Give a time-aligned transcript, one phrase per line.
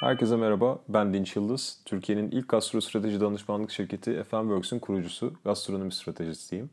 [0.00, 1.80] Herkese merhaba, ben Dinç Yıldız.
[1.84, 6.70] Türkiye'nin ilk gastro strateji danışmanlık şirketi FMWorks'ün kurucusu, gastronomi stratejisiyim.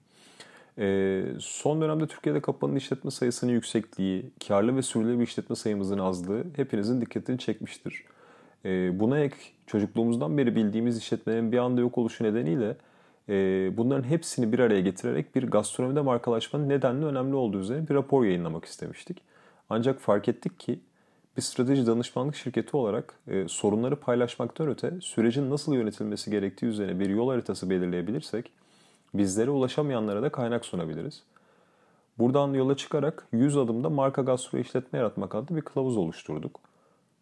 [0.78, 7.02] Ee, son dönemde Türkiye'de kapanan işletme sayısının yüksekliği, karlı ve sürdürülebilir işletme sayımızın azlığı hepinizin
[7.02, 8.04] dikkatini çekmiştir.
[8.66, 9.36] Ee, buna ek
[9.66, 12.78] çocukluğumuzdan beri bildiğimiz işletmelerin bir anda yok oluşu nedeniyle
[13.30, 13.34] e,
[13.78, 18.66] bunların hepsini bir araya getirerek bir gastronomide markalaşmanın nedenli önemli olduğu üzerine bir rapor yayınlamak
[18.66, 19.22] istemiştik.
[19.70, 20.80] Ancak fark ettik ki
[21.38, 27.10] bir strateji danışmanlık şirketi olarak e, sorunları paylaşmaktan öte sürecin nasıl yönetilmesi gerektiği üzerine bir
[27.10, 28.52] yol haritası belirleyebilirsek
[29.14, 31.24] bizlere ulaşamayanlara da kaynak sunabiliriz.
[32.18, 36.60] Buradan yola çıkarak 100 adımda marka gastro işletme yaratmak adlı bir kılavuz oluşturduk.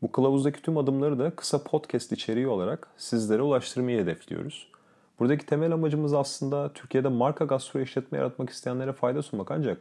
[0.01, 4.67] Bu kılavuzdaki tüm adımları da kısa podcast içeriği olarak sizlere ulaştırmayı hedefliyoruz.
[5.19, 9.77] Buradaki temel amacımız aslında Türkiye'de marka gastro işletme yaratmak isteyenlere fayda sunmak ancak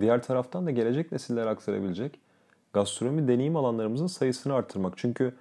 [0.00, 2.18] diğer taraftan da gelecek nesillere aktarabilecek
[2.78, 4.92] gastronomi deneyim alanlarımızın sayısını arttırmak.
[4.96, 5.34] Çünkü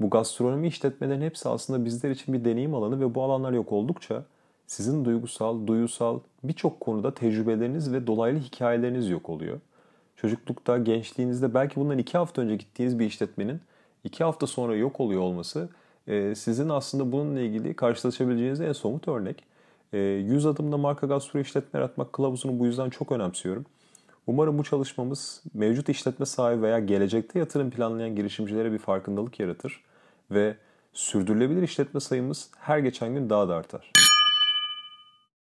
[0.00, 4.24] bu gastronomi işletmelerin hepsi aslında bizler için bir deneyim alanı ve bu alanlar yok oldukça
[4.66, 9.60] sizin duygusal, duyusal birçok konuda tecrübeleriniz ve dolaylı hikayeleriniz yok oluyor.
[10.16, 13.60] Çocuklukta, gençliğinizde belki bundan iki hafta önce gittiğiniz bir işletmenin
[14.04, 15.68] iki hafta sonra yok oluyor olması
[16.06, 19.44] e, sizin aslında bununla ilgili karşılaşabileceğiniz en somut örnek.
[19.92, 23.66] 100 e, adımda marka gastro işletme yaratmak kılavuzunu bu yüzden çok önemsiyorum.
[24.26, 29.80] Umarım bu çalışmamız mevcut işletme sahibi veya gelecekte yatırım planlayan girişimcilere bir farkındalık yaratır
[30.30, 30.56] ve
[30.92, 33.92] sürdürülebilir işletme sayımız her geçen gün daha da artar.